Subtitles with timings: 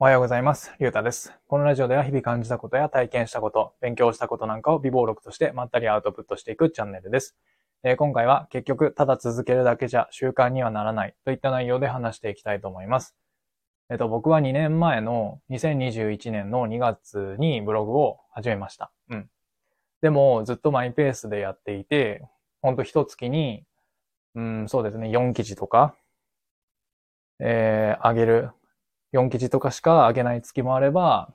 [0.00, 0.70] おはようございます。
[0.78, 1.32] りゅうたです。
[1.48, 7.36] このラジオでは日々感じたことや体験したこと、勉強したことなんかを微暴録としてまったりアウトプットしていくチャンネルです。
[7.82, 13.16] えー今回は結局ただ続けるだけじゃ習慣にはならないといった内容で話していきたいと思います。
[13.90, 18.92] えっ、と、僕は2年前の2021年の2月にブログを始めました。
[19.10, 19.28] うん。
[20.00, 22.24] でもずっとマイペースでやっていて、
[22.62, 23.64] ほんと一月に、
[24.36, 25.96] うん、そうですね、4記事とか、
[27.40, 28.50] えー、上げる
[29.12, 31.34] 4記事とかしか上げない月もあれば、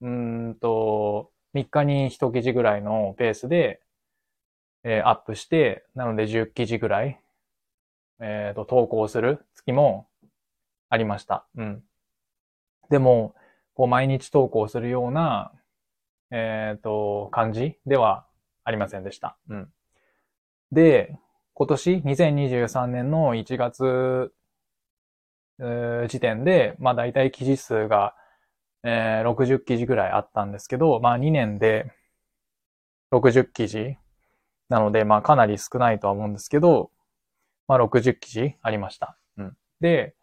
[0.00, 3.80] うんと、3日に1記事ぐらいのペースで、
[4.84, 7.20] えーアップして、なので10記事ぐらい、
[8.20, 10.08] えーと、投稿する月も
[10.88, 11.46] ありました。
[11.56, 11.82] うん。
[12.90, 13.34] でも、
[13.74, 15.52] こう毎日投稿するような、
[16.30, 18.26] えっ、と、感じでは
[18.64, 19.36] ありませんでした。
[19.48, 19.72] うん。
[20.72, 21.18] で、
[21.54, 24.32] 今年2023年の1月
[25.58, 28.14] 時点で、まあ大体記事数が、
[28.84, 31.92] えー60記事ぐらいあったんですけど、まあ2年で
[33.12, 33.96] 60記事
[34.68, 36.90] なので、まあかなり少ないとは思うんですけど、
[37.68, 39.18] まあ60記事ありました。
[39.38, 39.56] うん。
[39.80, 40.14] で、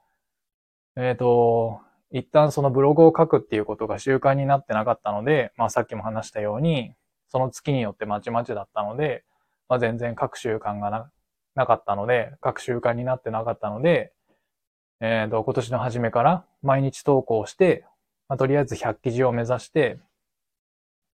[0.96, 6.94] えっ、と、一旦そのブログを書くっていうことが習慣になってなかったので、まあさっきも話したように、
[7.30, 9.24] その月によってまちまちだったので、
[9.68, 11.12] まあ全然書く習慣がな
[11.56, 14.14] なかったので、書く習慣になってなかったので、
[15.06, 17.86] えっ、と、今年の初めから毎日投稿して、
[18.30, 20.00] まあ、とりあえず100記事を目指して、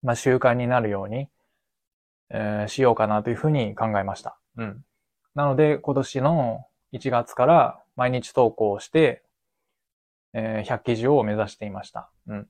[0.02, 1.30] まあ、習慣になるように、
[2.28, 4.38] えーしようかなというふうに考えました。
[4.58, 4.84] うん。
[5.34, 9.22] なので、今年の1月から毎日投稿して、
[10.34, 12.10] えー100記事を目指していました。
[12.26, 12.46] うん。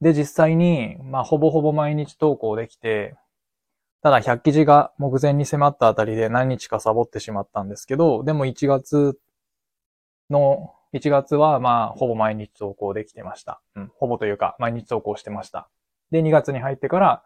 [0.00, 3.14] で、実際に、まあ、ほぼほぼ毎日投稿できて、
[4.02, 9.16] ただ100記事が目前に迫ったあたりで何日かサボってしまったんですけど、でも1月
[10.30, 13.60] の、1月はまあ、ほぼ毎日投稿できてました。
[13.74, 15.68] うん、ほぼというか、毎日投稿してました。
[16.10, 17.22] で、2月に入ってから、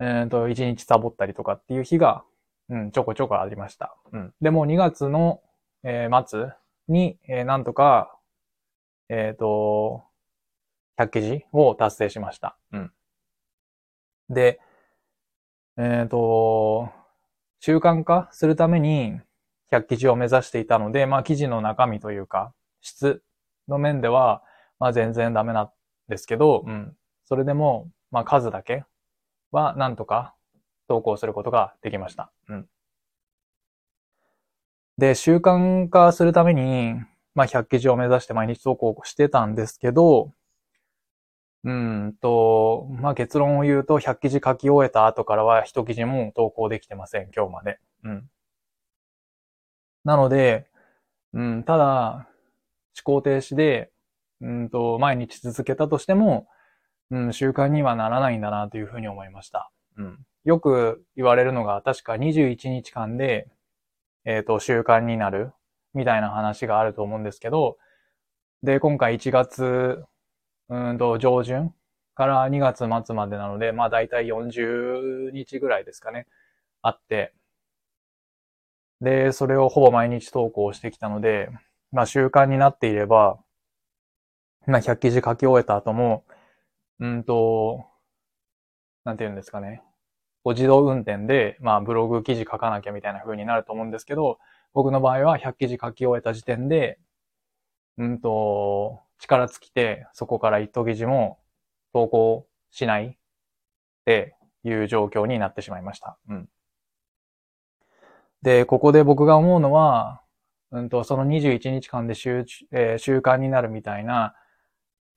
[0.00, 2.24] えっ、と、1日サボったりとかっていう日が、
[2.68, 3.96] うん、ちょこちょこありました。
[4.12, 4.34] うん。
[4.40, 5.42] でも2月の、
[5.82, 6.52] えー末
[6.88, 8.16] に、えーなんとか、
[9.08, 10.04] えっ、と、
[10.98, 12.56] 100記事を達成しました。
[12.72, 12.92] うん。
[14.28, 14.60] で、
[15.76, 16.90] えっ、と、
[17.58, 19.20] 習慣化するために
[19.70, 23.22] 100記事を目指していたので、まあ記事の中身というか、質
[23.68, 24.42] の面では、
[24.78, 25.70] まあ全然ダメなん
[26.08, 26.96] ですけど、うん。
[27.24, 28.84] それでも、まあ数だけ
[29.52, 30.34] はなんとか
[30.88, 32.32] 投稿することができました。
[32.48, 32.66] うん。
[34.98, 36.94] で、習慣化するために、
[37.34, 40.32] まあ100記事を目指して毎日投稿してたんですけど、
[41.62, 47.78] うんと、まあ結論を言うと100記事書き終えた後からは1記事も投稿できてません、今日まで。
[48.04, 48.30] うん。
[50.04, 50.66] なので、
[51.32, 52.28] うん、ただ、
[53.04, 53.90] 思考停止で、
[54.40, 56.48] うんと、毎日続けたとしても、
[57.10, 59.70] うん、習慣にはならないんだなというふうに思いました。
[59.96, 60.18] うん。
[60.44, 63.48] よく言われるのが、確か21日間で、
[64.24, 65.52] えっ、と、習慣になる、
[65.94, 67.78] みたいな話があると思うんですけど、
[68.62, 70.04] で、今回1月、
[70.68, 71.74] うんと、上旬
[72.14, 76.26] から2月末までなので、まあ大体40日ぐらいですかね、
[76.82, 77.34] あって、
[79.00, 81.50] で、それをほぼ毎日投稿してきたので、
[81.92, 83.38] まあ習慣になっていれば、
[84.66, 86.24] まあ100記事書き終えた後も、
[87.00, 87.84] うんと、
[89.04, 89.82] なんて言うんですかね。
[90.44, 94.38] こう自動運転で、まあブログ記事書かなきゃみたいな風になると思うんですけど、
[94.72, 96.98] 僕の場合は100記事書き終えた時点で、
[97.98, 101.38] うんと、力尽きて、そこから一記事も
[101.92, 103.16] 投稿しないっ
[104.06, 106.18] ていう状況になってしまいました。
[106.28, 106.48] うん。
[108.42, 110.22] で、ここで僕が思うのは、
[110.72, 114.34] うんと、その21日間で習,、えー習慣になるみたいな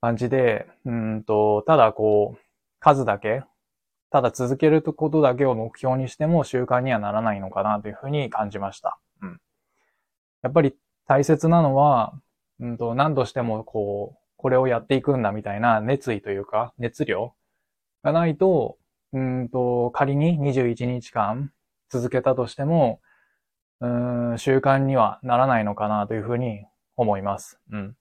[0.00, 2.40] 感じで、うんと、ただこう、
[2.80, 3.44] 数だけ、
[4.10, 8.98] ただ続けることだけを目標にしても習慣にはならないのかなというふうに感じました。
[9.22, 9.40] うん。
[10.42, 10.74] やっぱり
[11.08, 12.12] 大切なのは、
[12.60, 17.34] うんと、何としてもこう、これをやっていくんだみたいな熱意というか、熱量
[18.02, 18.76] がないと、
[19.12, 21.50] うんと、仮に21日間
[21.88, 23.00] 続けたとしても、
[23.84, 26.64] うん、習慣にはならないのかなというふうに
[26.96, 27.60] 思います。
[27.70, 27.96] うん。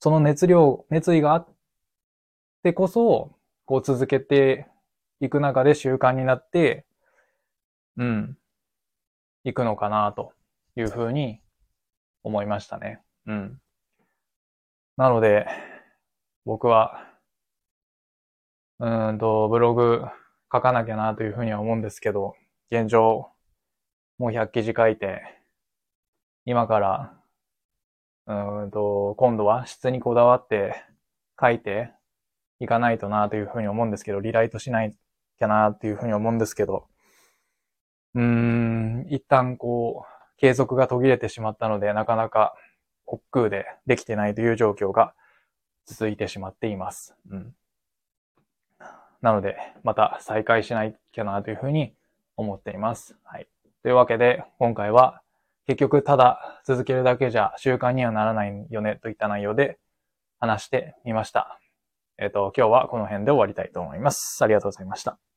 [0.00, 1.48] その熱量、熱意があっ
[2.64, 4.66] てこそ、こう続けて
[5.20, 6.84] いく中で習慣になって、
[7.96, 8.36] うん、
[9.44, 10.32] いくのかなと
[10.74, 11.40] いうふうに
[12.24, 13.00] 思いましたね。
[13.26, 13.60] うん。
[14.96, 15.46] なので、
[16.44, 17.04] 僕は、
[18.80, 20.02] うんと、ブログ
[20.52, 22.34] 書かなきゃなというふうには思うんですけど、
[22.70, 23.30] 現状、
[24.18, 25.22] もう100記事書いて、
[26.44, 27.18] 今から
[28.28, 30.84] うんと、今度は質にこだわって
[31.40, 31.90] 書いて
[32.60, 34.94] いかないとなというふうに思うんですけど、リライトしない
[35.38, 36.86] きゃなというふうに思うんですけど、
[38.14, 42.54] うーん、一旦こう、継続が途切れてしまったので、なかなか
[43.06, 45.14] 億劫でできてないという状況が
[45.86, 47.16] 続いてしまっています。
[47.30, 47.54] うん。
[49.22, 51.94] なので、また再開しないきゃなというふうに
[52.38, 53.16] 思っています。
[53.24, 53.48] はい。
[53.82, 55.20] というわけで、今回は
[55.66, 59.78] 結局ただ続けるだけじゃ習慣にはならないよねといった内容で
[60.40, 61.60] 話してみました。
[62.16, 64.42] えっ、ー、と、今日はこの辺で終わりたいと思います。
[64.42, 65.27] ありがとうございました。